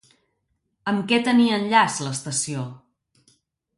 [0.91, 2.65] Amb què tenia enllaç l'estació?